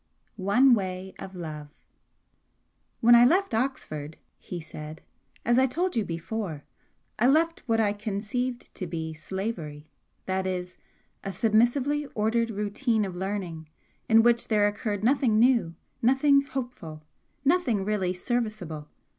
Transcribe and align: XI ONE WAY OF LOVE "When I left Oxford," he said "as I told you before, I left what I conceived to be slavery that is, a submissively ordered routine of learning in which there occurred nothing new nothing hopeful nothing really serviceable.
XI 0.35 0.41
ONE 0.41 0.73
WAY 0.73 1.13
OF 1.19 1.35
LOVE 1.35 1.67
"When 3.01 3.13
I 3.13 3.23
left 3.23 3.53
Oxford," 3.53 4.17
he 4.39 4.59
said 4.59 5.03
"as 5.45 5.59
I 5.59 5.67
told 5.67 5.95
you 5.95 6.03
before, 6.03 6.63
I 7.19 7.27
left 7.27 7.59
what 7.67 7.79
I 7.79 7.93
conceived 7.93 8.73
to 8.73 8.87
be 8.87 9.13
slavery 9.13 9.91
that 10.25 10.47
is, 10.47 10.79
a 11.23 11.31
submissively 11.31 12.07
ordered 12.15 12.49
routine 12.49 13.05
of 13.05 13.15
learning 13.15 13.69
in 14.09 14.23
which 14.23 14.47
there 14.47 14.67
occurred 14.67 15.03
nothing 15.03 15.37
new 15.37 15.75
nothing 16.01 16.41
hopeful 16.41 17.03
nothing 17.45 17.85
really 17.85 18.11
serviceable. 18.11 18.89